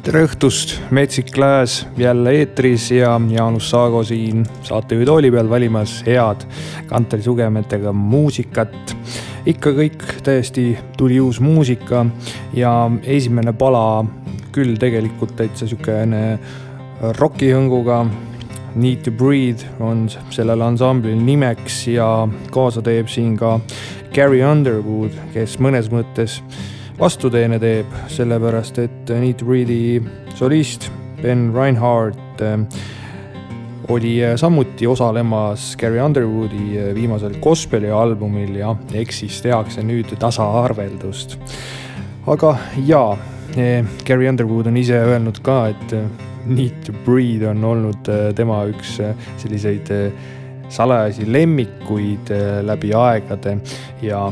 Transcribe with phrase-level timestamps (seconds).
[0.00, 6.46] tere õhtust, Metsik Lääs jälle eetris ja Jaanus Saago siin saatejuhi tooli peal valimas head
[6.88, 8.96] Kantari sugemetega muusikat.
[9.46, 12.06] ikka kõik täiesti tuli uus muusika
[12.54, 14.04] ja esimene pala
[14.52, 16.38] küll tegelikult täitsa sihukene
[17.18, 18.06] rokihõnguga.
[18.74, 23.58] Need to breathe on sellel ansamblil nimeks ja kaasa teeb siin ka
[24.14, 26.40] Gary Underwood, kes mõnes mõttes
[27.00, 30.00] vastuteene teeb, sellepärast et Need Breathe'i
[30.36, 30.90] solist
[31.22, 32.58] Ben Reinhardt äh,
[33.88, 40.12] oli äh, samuti osalemas Gary Underwoodi äh, viimasel gospeli albumil ja eks siis tehakse nüüd
[40.20, 41.38] tasaarveldust.
[42.28, 42.52] aga
[42.86, 43.16] jaa,
[44.06, 45.96] Gary Underwood on ise öelnud ka, et
[46.46, 48.98] Need to Breathe on olnud tema üks
[49.40, 49.88] selliseid
[50.68, 52.30] salajasi lemmikuid
[52.64, 53.58] läbi aegade
[54.04, 54.22] ja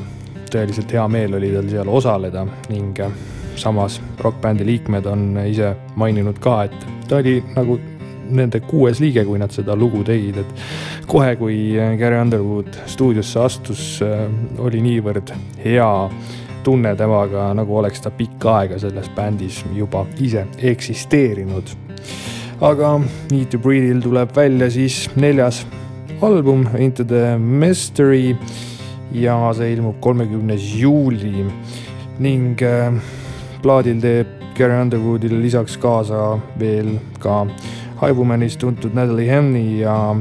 [0.52, 3.12] tõeliselt hea meel oli tal seal osaleda ning äh,
[3.58, 7.78] samas rokkbändi liikmed on ise maininud ka, et ta oli nagu
[8.28, 11.56] nende kuues liige, kui nad seda lugu tegid, et kohe, kui
[11.98, 14.26] Gary Underwood stuudiosse astus, äh,
[14.62, 15.32] oli niivõrd
[15.64, 15.88] hea
[16.64, 21.70] tunne temaga, nagu oleks ta pikka aega selles bändis juba ise eksisteerinud.
[22.60, 22.98] aga
[23.30, 25.66] Need to Breathe'il tuleb välja siis neljas
[26.22, 28.36] album Into the Mystery
[29.12, 31.46] ja see ilmub kolmekümnes juuli
[32.18, 32.92] ning äh,
[33.62, 37.44] plaadil teeb Gary Underwoodile lisaks kaasa veel ka
[38.00, 40.16] Highwomanist tuntud Natalie Hemney ja,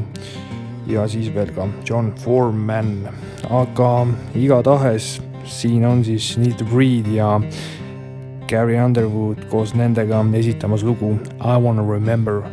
[0.88, 3.08] ja siis veel ka John Foreman.
[3.50, 7.42] aga igatahes siin on siis Need to Breathe ja
[8.48, 12.44] Gary Underwood koos nendega esitamas lugu I wanna remember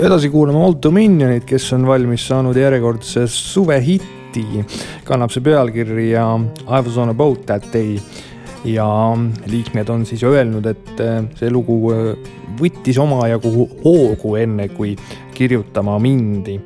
[0.00, 4.62] ja edasi kuulame Old Dominionit, kes on valmis saanud järjekordse suvehitti.
[5.04, 6.22] kannab see pealkirja
[6.62, 7.98] I was on a boat that day
[8.64, 8.86] ja
[9.46, 12.30] liikmed on siis öelnud, et eh, see lugu eh,
[12.60, 13.50] võttis omajagu
[13.84, 14.94] hoogu, enne kui
[15.34, 16.56] kirjutama mindi.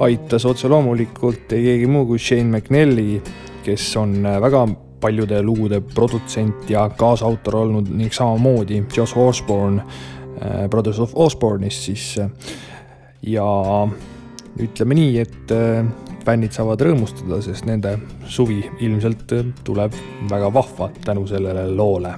[0.00, 3.20] aitas otse loomulikult ei keegi muu kui Shane McNally,
[3.62, 4.66] kes on eh, väga
[5.00, 9.84] paljude lugude produtsent ja kaasautor olnud ning samamoodi Josh Osborne
[10.44, 12.18] Äh, Brothers of Osborne'ist siis.
[12.18, 12.28] Äh,
[13.22, 13.44] ja
[14.60, 15.84] ütleme nii, et äh,
[16.24, 17.96] fännid saavad rõõmustada, sest nende
[18.28, 19.32] suvi ilmselt
[19.64, 19.96] tuleb
[20.30, 22.16] väga vahva tänu sellele loole.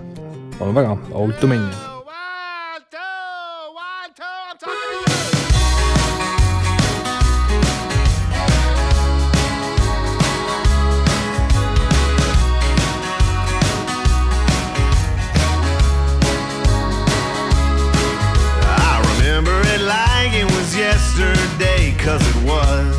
[0.59, 1.96] palun väga, Old Dominion
[22.07, 22.97] cause it was.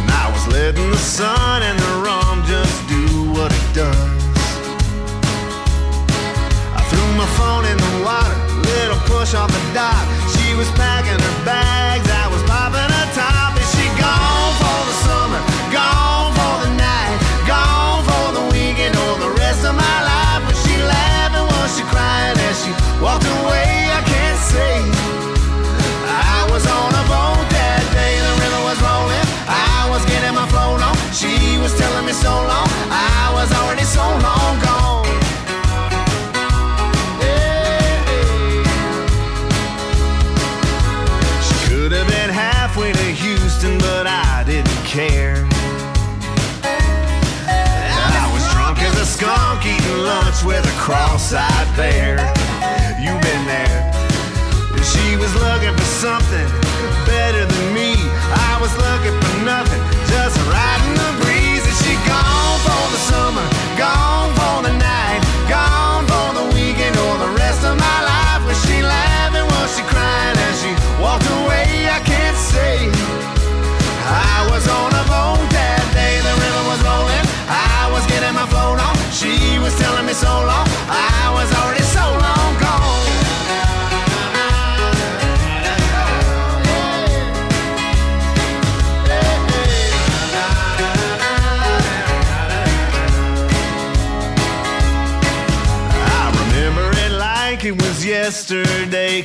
[0.00, 4.22] And I was letting the sun and the rum just do what it does.
[6.74, 8.36] I threw my phone in the water,
[8.66, 10.04] little push off the dock.
[10.34, 11.79] She was packing her bag.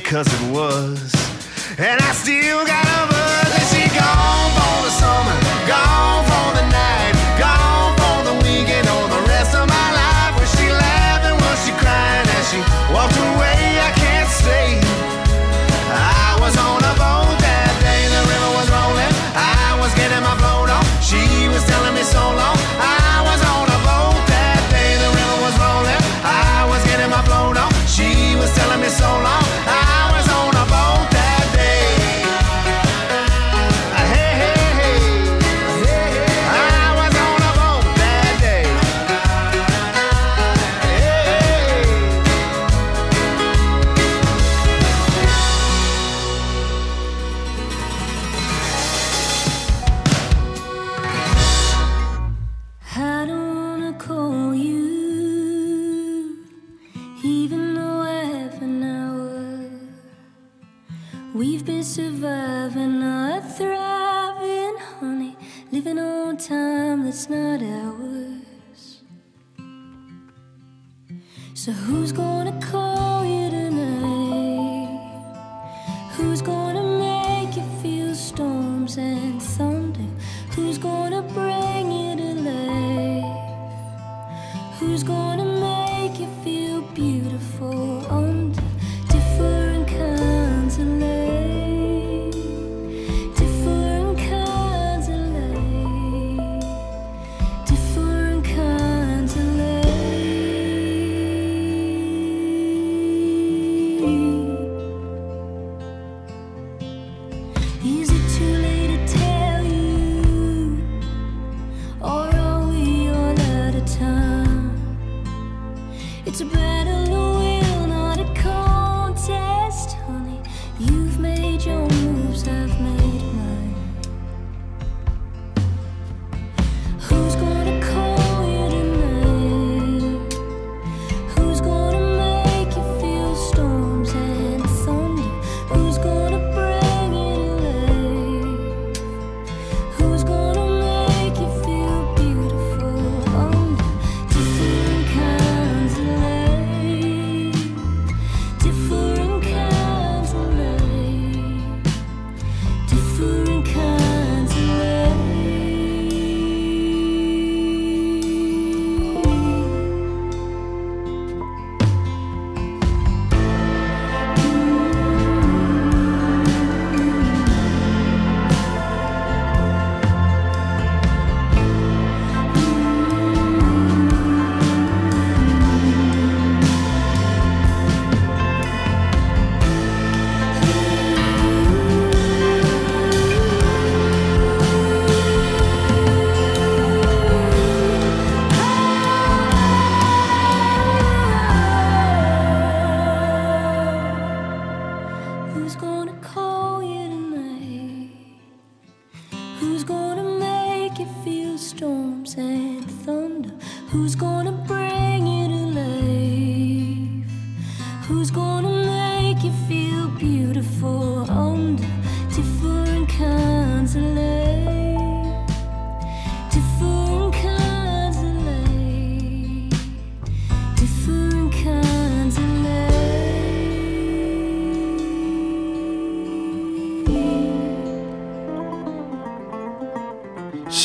[0.06, 1.12] because it was.
[1.80, 2.85] And I still got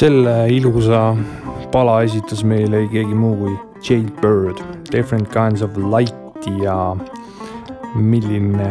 [0.02, 1.16] selle ilusa
[1.72, 3.52] pala esitas meile ei keegi muu kui
[3.86, 4.58] Jailbird,
[4.90, 6.96] Different Kinds of Light ja
[7.94, 8.70] milline,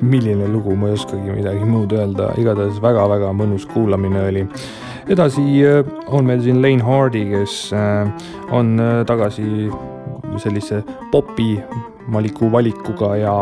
[0.00, 4.46] milline lugu, ma ei oskagi midagi muud öelda, igatahes väga-väga mõnus kuulamine oli.
[5.12, 8.08] edasi äh, on meil siin Lane Hardy, kes äh,
[8.48, 9.68] on äh, tagasi
[10.40, 10.80] sellise
[11.12, 11.58] popi
[12.08, 13.36] maliku valikuga ja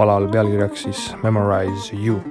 [0.00, 2.22] palal pealkirjaks siis Memorize You.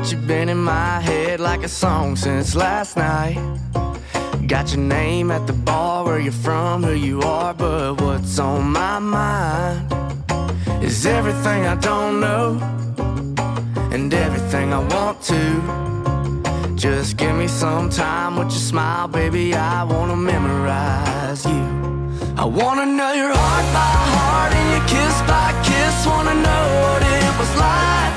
[0.00, 3.36] But you've been in my head like a song since last night.
[4.46, 8.72] Got your name at the bar, where you're from, who you are, but what's on
[8.72, 9.92] my mind
[10.82, 12.58] is everything I don't know
[13.92, 16.76] and everything I want to.
[16.76, 19.54] Just give me some time with your smile, baby.
[19.54, 21.64] I wanna memorize you.
[22.38, 26.06] I wanna know your heart by heart and your kiss by kiss.
[26.06, 28.09] Wanna know what it was like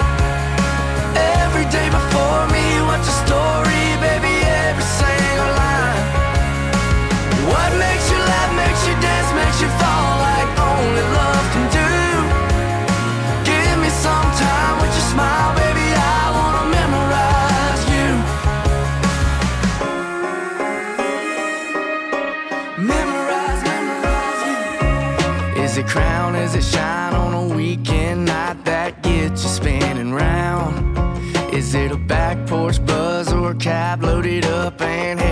[33.64, 35.23] cab loaded up and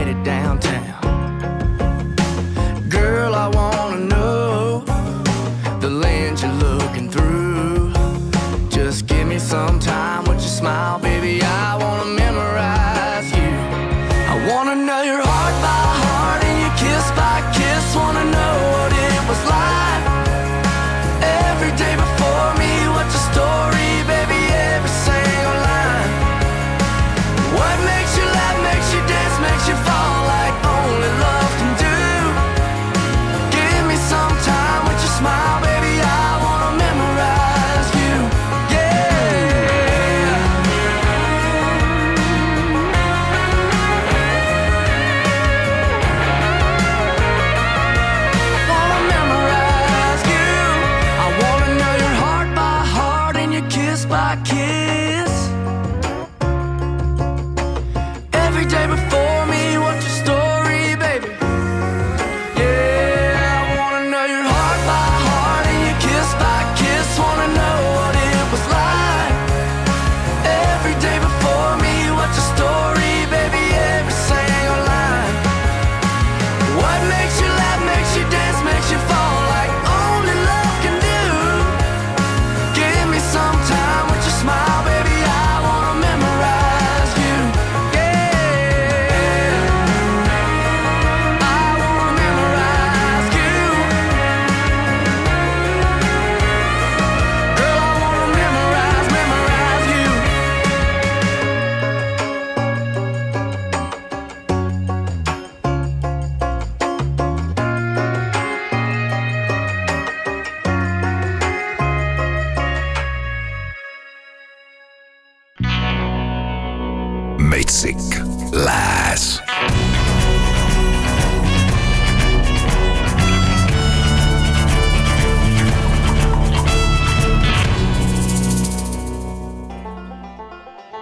[117.71, 118.19] Metsik
[118.51, 119.41] Lääs.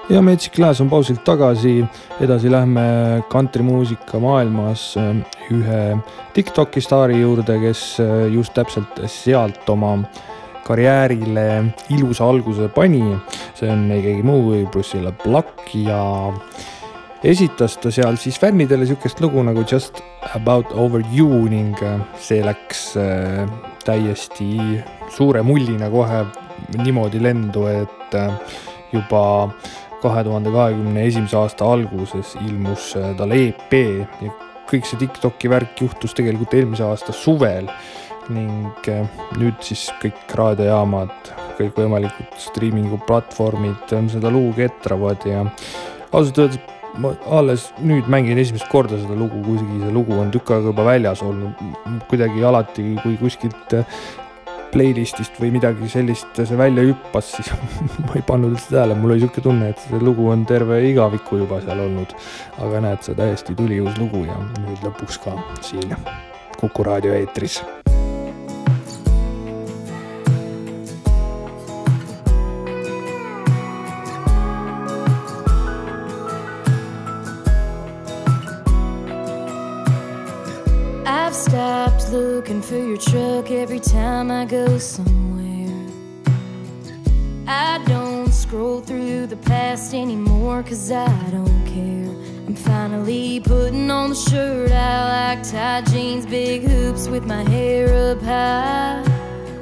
[0.09, 1.85] ja Metsik Lääs on pausilt tagasi,
[2.21, 5.15] edasi lähme kantrimuusika maailmas äh,
[5.49, 5.97] ühe
[6.33, 10.03] Tiktoki staari juurde, kes äh, just täpselt sealt oma
[10.69, 13.01] karjäärile ilusa alguse pani.
[13.59, 15.99] See on keegi muu kui Priscilla Pluck ja
[17.23, 19.99] esitas ta seal siis fännidele sihukest lugu nagu Just
[20.35, 23.43] About Over You ning äh, see läks äh,
[23.85, 24.79] täiesti
[25.11, 26.23] suure mullina kohe
[26.77, 28.31] niimoodi lendu, et äh,
[28.93, 29.23] juba
[29.99, 34.31] kahe tuhande kahekümne esimese aasta alguses ilmus tal EP ja
[34.69, 37.67] kõik see Tiktoki värk juhtus tegelikult eelmise aasta suvel
[38.33, 45.45] ning äh, nüüd siis kõik raadiojaamad, kõikvõimalikud striimingu platvormid äh, seda lugu ketravad ja
[46.11, 50.55] ausalt öeldes ma alles nüüd mängin esimest korda seda lugu, kuigi see lugu on tükk
[50.55, 51.61] aega juba väljas olnud.
[52.09, 53.75] kuidagi alati, kui kuskilt
[54.73, 57.51] playlist'ist või midagi sellist see välja hüppas, siis
[58.05, 61.41] ma ei pannud üldse tähele, mul oli sihuke tunne, et see lugu on terve igaviku
[61.43, 62.15] juba seal olnud.
[62.59, 65.95] aga näed, see täiesti tuli uus lugu ja nüüd lõpuks ka siin
[66.59, 67.61] Kuku raadio eetris
[84.79, 85.87] somewhere.
[87.47, 92.09] I don't scroll through the past anymore, cause I don't care.
[92.47, 97.93] I'm finally putting on the shirt I like, tight jeans, big hoops with my hair
[98.11, 99.03] up high.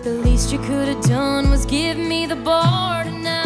[0.04, 3.44] The least you could have done was give me the bar tonight.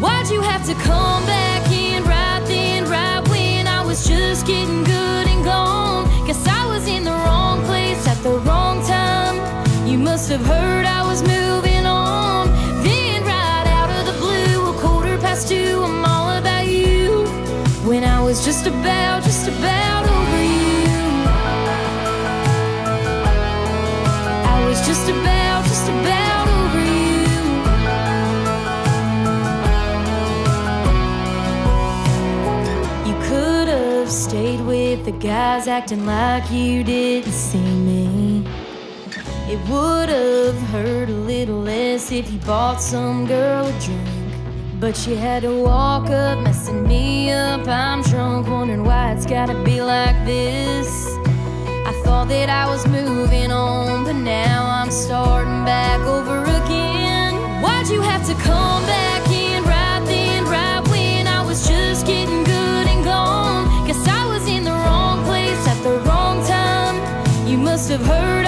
[0.00, 4.87] Why'd you have to come back in right then, right when I was just getting
[10.18, 12.48] must have heard I was moving on.
[12.82, 17.24] Then, right out of the blue, a quarter past two, I'm all about you.
[17.88, 21.04] When I was just about, just about over you.
[24.54, 27.22] I was just about, just about over you.
[33.08, 38.17] You could have stayed with the guys acting like you didn't see me.
[39.50, 44.06] It would have hurt a little less if you bought some girl a drink.
[44.78, 47.66] But she had to walk up, messing me up.
[47.66, 50.88] I'm drunk, wondering why it's gotta be like this.
[51.86, 57.62] I thought that I was moving on, but now I'm starting back over again.
[57.62, 62.44] Why'd you have to come back in right then, right when I was just getting
[62.44, 63.86] good and gone?
[63.86, 66.96] Guess I was in the wrong place at the wrong time.
[67.48, 68.47] You must have heard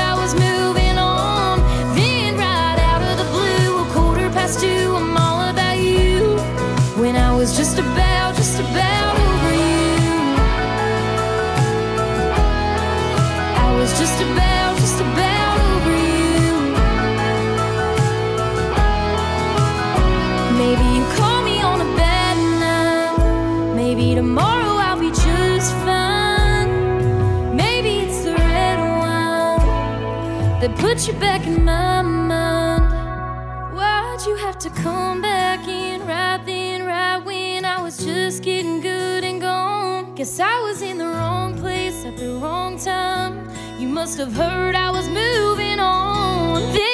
[34.71, 40.15] to come back in right then, right when I was just getting good and gone?
[40.15, 43.49] Guess I was in the wrong place at the wrong time.
[43.79, 46.63] You must have heard I was moving on.
[46.73, 46.90] Then,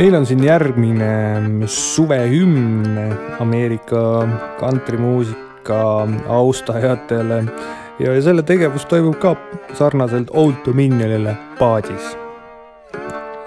[0.00, 2.98] meil on siin järgmine suvehümn
[3.40, 4.28] Ameerika
[4.60, 7.44] kantrimuusika austajatele
[7.98, 9.34] ja, ja selle tegevus toimub ka
[9.76, 12.16] sarnaselt Old Dominionile paadis.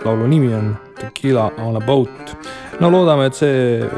[0.06, 2.38] laulu nimi on Tequila on a boat.
[2.80, 3.90] no loodame, et see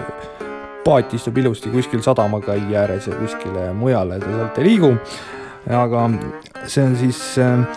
[0.85, 4.93] paat istub ilusti kuskil sadamakai ääres ja kuskile mujale ta sealt ei liigu.
[5.67, 6.09] aga
[6.67, 7.67] see on siis äh,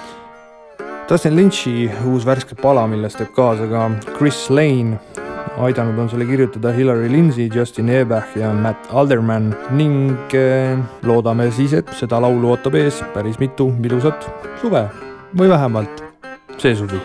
[1.08, 3.86] Dustin Lynch'i uus värske pala, milles teeb kaasa ka
[4.18, 4.98] Chris Lane.
[5.58, 11.72] aidanud on selle kirjutada Hillary Lindsey, Justin Ebach ja Matt Alderman ning eh, loodame siis,
[11.72, 14.28] et seda laulu ootab ees päris mitu ilusat
[14.60, 14.84] suve
[15.32, 16.04] või vähemalt
[16.60, 17.00] see suvi.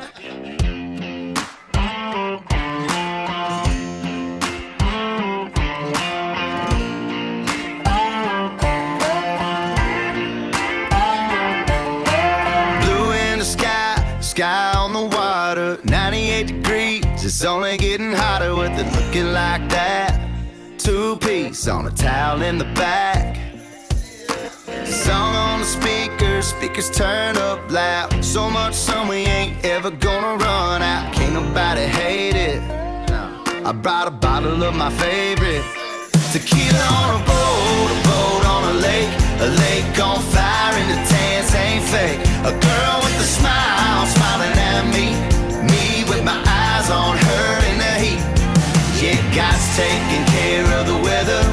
[14.33, 17.03] Sky, on the water, 98 degrees.
[17.23, 20.11] It's only getting hotter with it looking like that.
[20.79, 23.37] Two piece on a towel in the back.
[24.85, 28.25] Song on the speakers, speakers turn up loud.
[28.25, 31.13] So much sun we ain't ever gonna run out.
[31.13, 32.61] Can't nobody hate it.
[33.69, 35.63] I brought a bottle of my favorite.
[36.33, 39.13] Tequila on a boat, a boat on a lake,
[39.45, 41.42] a lake on fire in the tans
[41.73, 42.19] ain't fake.
[42.45, 45.07] A girl with a smile smiling at me,
[45.71, 48.23] me with my eyes on her in the heat.
[49.01, 51.43] Yeah, God's taking care of the weather.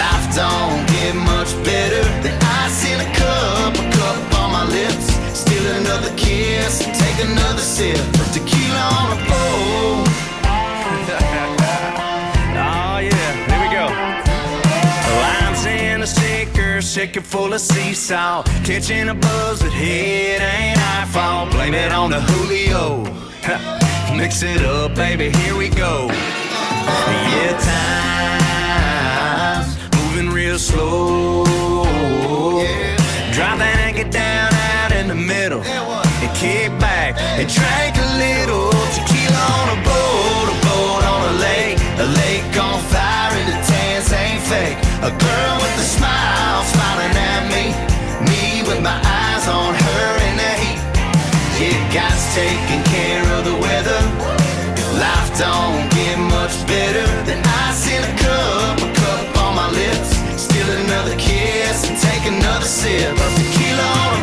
[0.00, 5.06] Life don't get much better than ice in a cup, a cup on my lips.
[5.42, 8.00] Still another kiss take another sip
[8.32, 10.07] tequila on a boat.
[16.98, 18.46] Shaker full of sea salt.
[18.64, 21.52] Catching a buzz that it ain't our fault.
[21.52, 23.04] Blame it on the Julio.
[24.16, 26.08] Mix it up, baby, here we go.
[26.10, 27.54] Yeah,
[29.62, 31.44] time's moving real slow.
[33.36, 35.62] Drive that anchor down out in the middle.
[35.62, 40.48] And kick back and drink a little tequila on a boat,
[62.78, 64.18] sip of tequila on a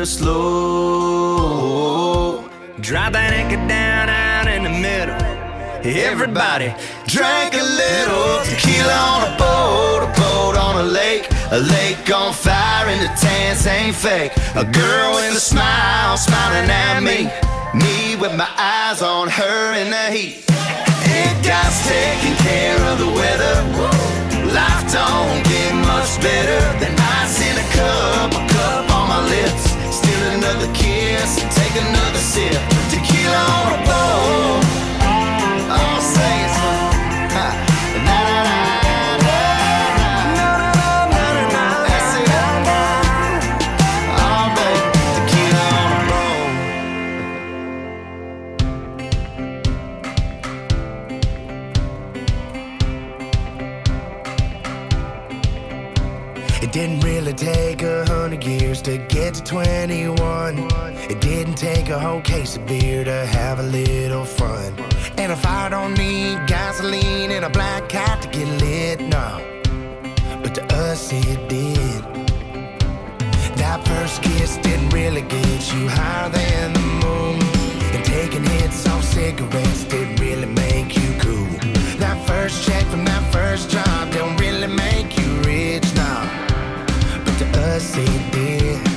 [0.00, 1.50] real slow.
[2.80, 5.14] Drive that anchor down out in the middle.
[5.82, 6.74] Everybody
[7.06, 12.32] drank a little tequila on a boat, a boat on a lake, a lake on
[12.32, 14.32] fire, and the tans ain't fake.
[14.54, 17.26] A girl with a smile smiling at me,
[17.74, 20.44] me with my eyes on her in the heat.
[20.48, 23.56] And God's taking care of the weather.
[24.54, 29.64] Life don't get much better than ice in a cup, a cup on my lips.
[29.90, 32.58] Still another kiss, take another sip.
[32.90, 34.79] Tequila on a boat.
[58.82, 60.58] To get to 21.
[61.10, 64.74] It didn't take a whole case of beer to have a little fun.
[65.18, 69.28] And if I don't need gasoline and a black cat to get lit, no.
[70.42, 72.02] But to us it did.
[73.56, 77.40] That first kiss didn't really get you higher than the moon.
[77.94, 81.48] And taking hits off cigarettes didn't really make you cool.
[81.98, 84.99] That first check from that first job don't really make
[87.92, 88.89] to us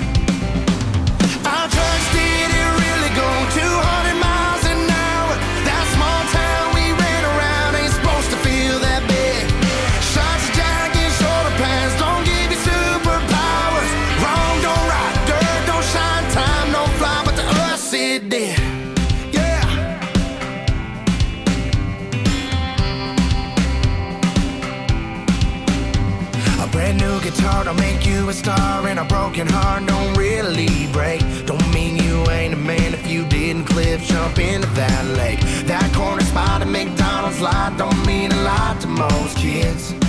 [28.33, 31.21] a star, and a broken heart don't really break.
[31.45, 35.39] Don't mean you ain't a man if you didn't cliff jump into that lake.
[35.65, 40.02] That corner spot at McDonald's lot don't mean a lot to most kids.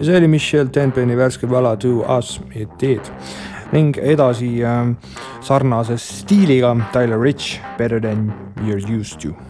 [0.00, 3.00] Ja see oli Michelle Tenpeni värske pala To Us It Did
[3.72, 4.94] ning edasi äh,
[5.40, 8.32] sarnase stiiliga Tyler Rich Better Than
[8.64, 9.49] You're Used To.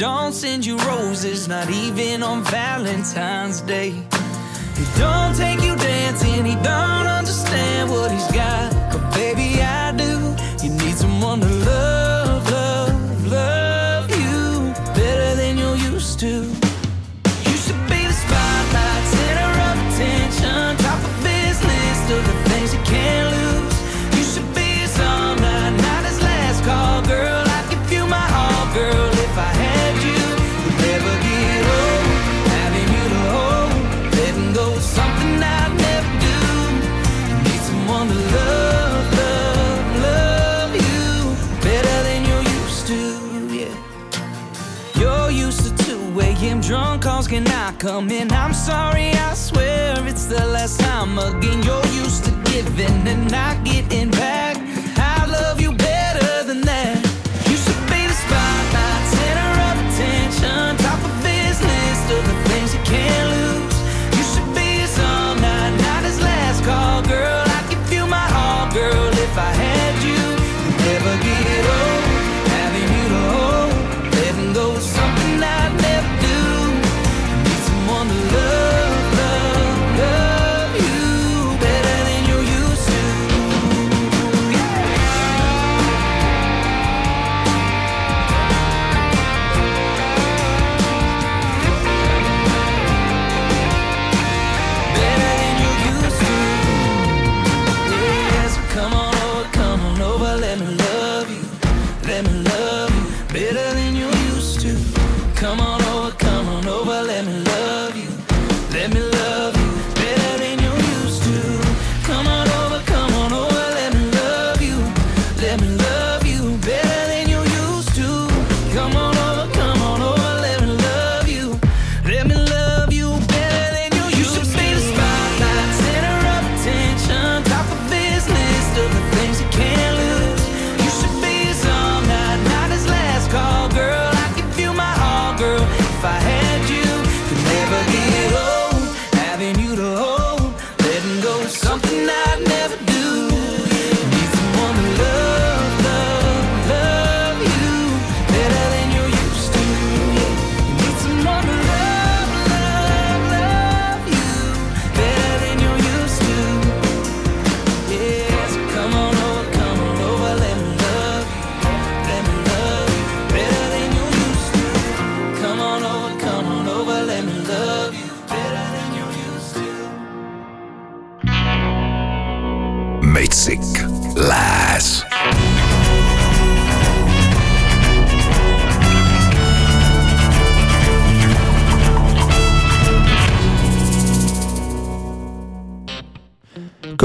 [0.00, 3.90] don't send you roses, not even on Valentine's Day.
[3.90, 8.72] He don't take you dancing, he don't understand what he's got.
[8.90, 10.34] But baby, I do.
[10.64, 11.89] You need someone to love.
[47.30, 48.32] can I come in?
[48.32, 51.62] I'm sorry, I swear it's the last time again.
[51.62, 54.49] You're used to giving and not getting back.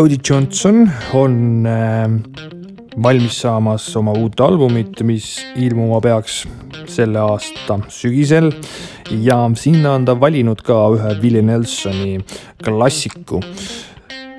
[0.05, 2.19] Cody Johnson on ähm,
[3.01, 6.43] valmis saamas oma uut albumit, mis ilmuma peaks
[6.93, 8.51] selle aasta sügisel.
[9.25, 12.19] Ja sinna on ta valinud ka ühe Willie Nelsoni
[12.61, 13.41] klassiku.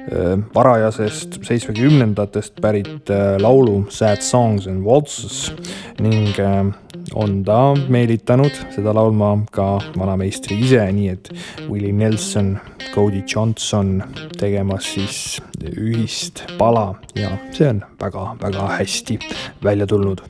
[0.06, 5.52] Äh, varajasest seitsmekümnendatest pärit äh, laulu Sad songs and waltzes
[5.98, 6.70] ning äh,
[7.14, 11.32] on ta meelitanud seda laulma ka vanameistri ise, nii et
[11.66, 12.54] Willie Nelson,
[12.94, 13.98] Cody Johnson
[14.38, 15.40] tegemas siis
[15.74, 19.18] ühist pala ja see on väga-väga hästi
[19.64, 20.22] välja tulnud.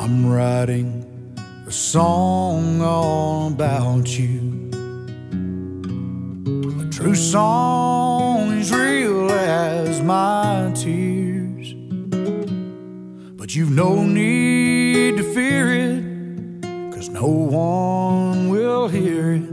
[0.00, 0.99] I'm riding
[1.70, 4.70] a song all about you.
[6.80, 11.74] A true song is real as my tears,
[13.36, 19.46] but you've no need to fear it, cause no one will hear it.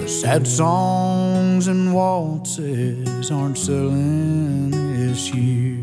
[0.00, 5.79] Cause sad songs and waltzes aren't selling this year.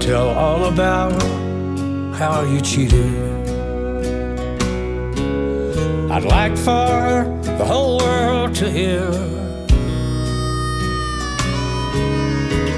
[0.00, 1.12] tell all about
[2.14, 3.14] how you cheated.
[6.10, 7.24] I'd like for
[7.58, 9.06] the whole world to hear.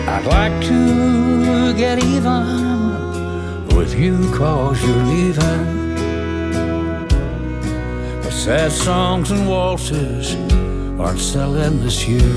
[0.08, 5.94] I'd like to get even with you cause you're leaving.
[8.22, 10.34] But sad songs and waltzes
[11.00, 12.36] aren't selling this year.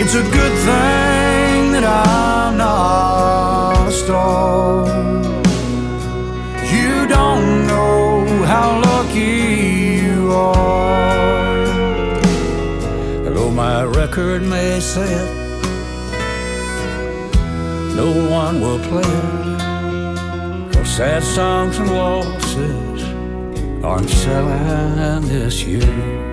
[0.00, 1.07] It's a good thing
[1.80, 4.86] that I'm not a star.
[6.74, 11.66] You don't know how lucky you are.
[13.24, 15.30] Though my record may say it,
[17.94, 20.74] no one will play it.
[20.74, 23.02] For sad songs and waltzes
[23.84, 26.27] aren't selling this year.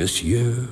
[0.00, 0.66] This year.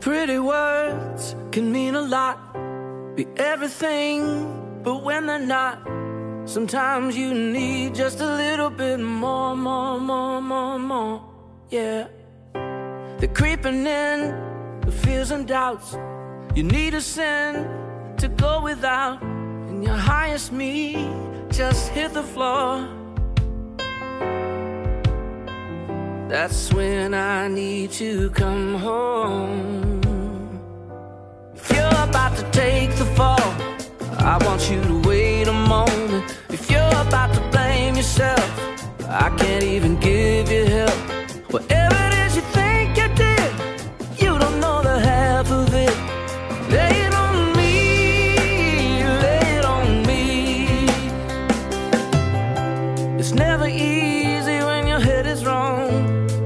[0.00, 2.38] Pretty words can mean a lot,
[3.16, 4.20] be everything,
[4.84, 5.82] but when they're not,
[6.44, 11.33] sometimes you need just a little bit more, more, more, more, more.
[11.70, 12.08] Yeah.
[12.52, 15.96] They're creeping in, the fears and doubts.
[16.54, 17.66] You need a sin
[18.18, 21.10] to go without, and your highest me
[21.50, 22.88] just hit the floor.
[26.28, 30.00] That's when I need to come home.
[31.54, 33.54] If you're about to take the fall,
[34.18, 36.36] I want you to wait a moment.
[36.50, 38.44] If you're about to blame yourself,
[39.08, 41.23] I can't even give you help.
[41.54, 43.52] Whatever it is you think you did,
[44.20, 45.94] you don't know the half of it.
[46.68, 50.88] Lay it on me, lay it on me.
[53.20, 55.90] It's never easy when your head is wrong.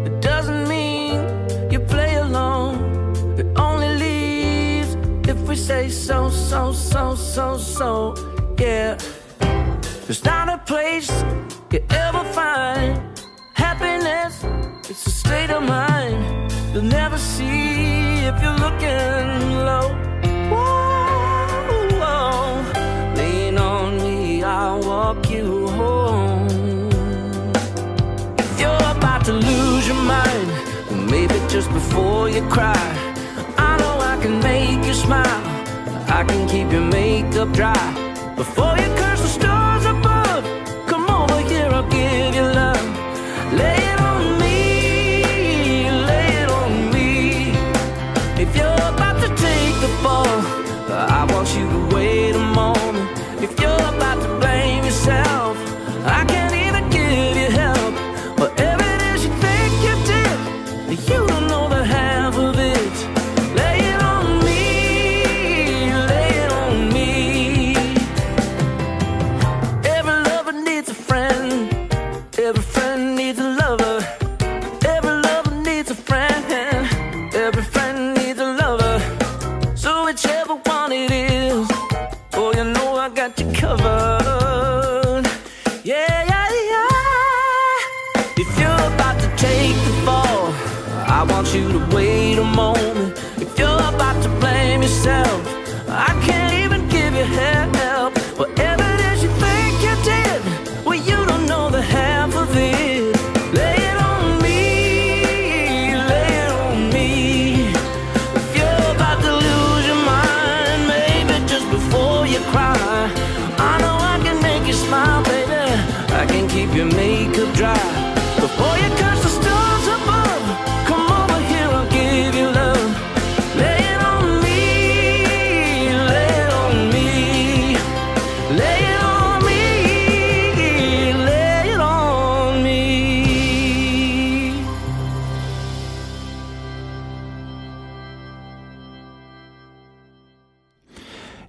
[0.05, 1.15] It doesn't mean
[1.71, 2.75] you play alone.
[3.39, 4.95] It only leaves
[5.27, 8.15] if we say so, so, so, so, so.
[8.59, 8.99] Yeah.
[10.05, 11.11] There's not a place
[11.73, 12.08] you ever
[15.29, 16.19] state of mind
[16.73, 19.27] you'll never see if you're looking
[19.69, 19.89] low.
[20.53, 23.15] Whoa, whoa.
[23.19, 26.49] Lean on me, I'll walk you home.
[28.45, 30.49] If you're about to lose your mind,
[31.11, 32.87] maybe just before you cry,
[33.69, 35.43] I know I can make you smile.
[36.19, 37.85] I can keep your makeup dry.
[38.35, 38.89] Before you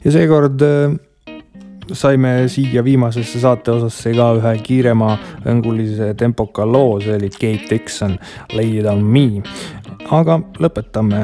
[0.09, 0.95] ja seekord äh,
[1.93, 5.11] saime siia viimasesse saate osasse ka ühe kiirema
[5.49, 8.15] õngulise tempoka loo, see oli Kate Dixon,
[8.57, 9.43] Lay it on me.
[10.09, 11.21] aga lõpetame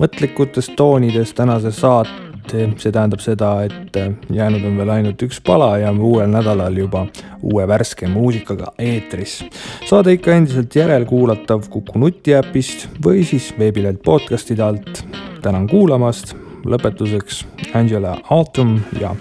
[0.00, 5.74] mõtlikutest toonidest tänase saate, see tähendab seda, et äh, jäänud on veel ainult üks pala
[5.82, 7.04] ja uuel nädalal juba
[7.42, 9.42] uue värske muusikaga eetris.
[9.90, 15.04] saade ikka endiselt järelkuulatav Kuku nutiäpist või siis veebilehelt podcast'ide alt.
[15.42, 16.32] tänan kuulamast
[16.64, 17.44] lõpetuseks
[17.74, 19.14] Angela Autumn ja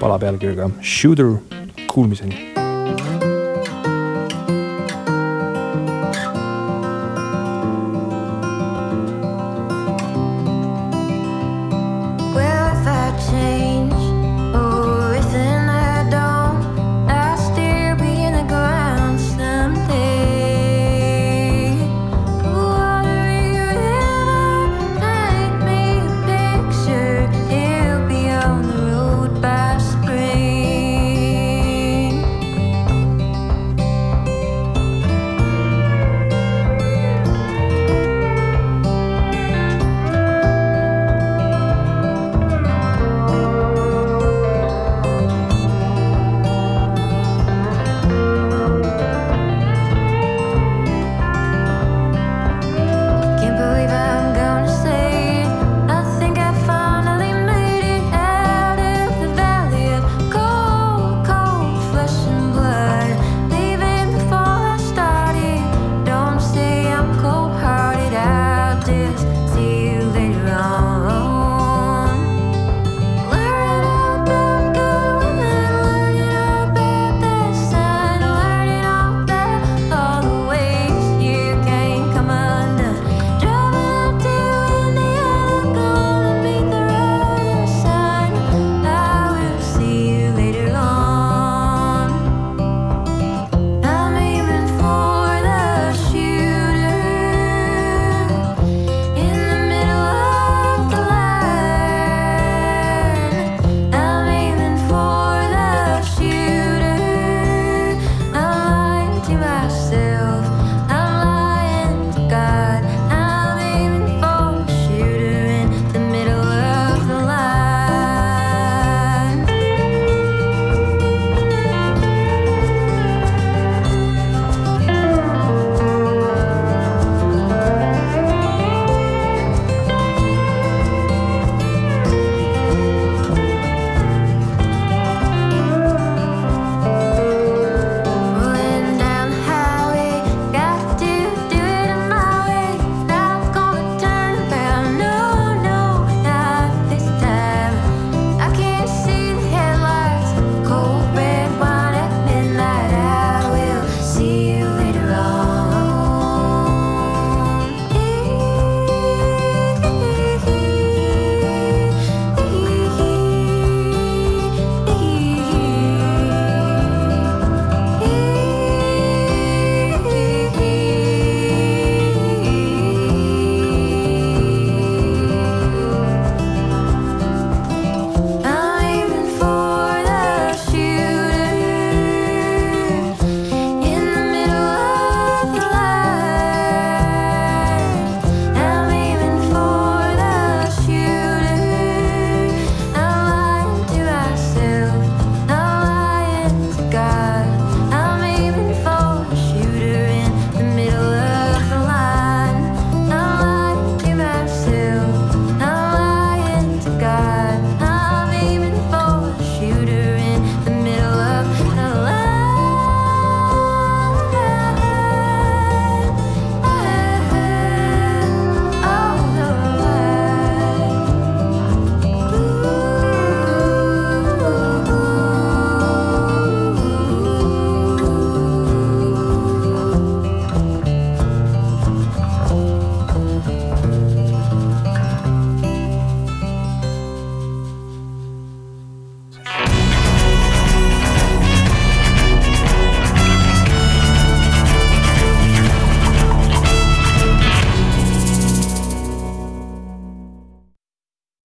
[0.00, 1.36] pala pealkirjaga Shooter,
[1.86, 2.57] kuulmiseni.